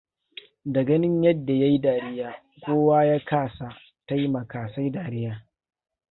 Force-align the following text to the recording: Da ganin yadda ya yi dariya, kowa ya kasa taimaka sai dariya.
Da 0.65 0.83
ganin 0.83 1.23
yadda 1.23 1.53
ya 1.53 1.65
yi 1.67 1.79
dariya, 1.81 2.43
kowa 2.65 3.05
ya 3.05 3.19
kasa 3.25 3.77
taimaka 4.07 4.73
sai 4.75 4.89
dariya. 4.89 5.47